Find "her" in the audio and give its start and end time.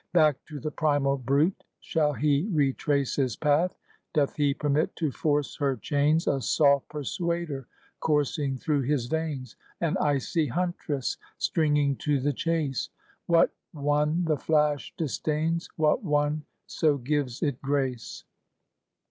5.57-5.75